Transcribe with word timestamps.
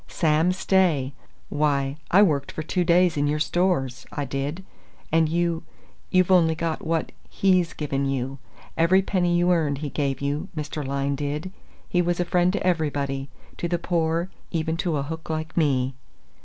Sam 0.07 0.51
Stay 0.51 1.13
why, 1.49 1.97
I 2.09 2.23
worked 2.23 2.51
for 2.51 2.63
two 2.63 2.83
days 2.83 3.17
in 3.17 3.27
your 3.27 3.37
Stores, 3.37 4.07
I 4.11 4.25
did. 4.25 4.65
And 5.11 5.29
you 5.29 5.61
you've 6.09 6.31
only 6.31 6.55
got 6.55 6.83
what 6.83 7.11
he's 7.29 7.73
given 7.73 8.07
you. 8.07 8.39
Every 8.75 9.03
penny 9.03 9.37
you 9.37 9.51
earned 9.51 9.77
he 9.77 9.91
gave 9.91 10.19
you, 10.19 10.49
did 10.55 10.63
Mr. 10.63 10.83
Lyne. 10.83 11.51
He 11.87 12.01
was 12.01 12.19
a 12.19 12.25
friend 12.25 12.51
to 12.53 12.65
everybody 12.65 13.29
to 13.57 13.67
the 13.67 13.77
poor, 13.77 14.31
even 14.49 14.75
to 14.77 14.97
a 14.97 15.03
hook 15.03 15.29
like 15.29 15.55
me." 15.55 15.93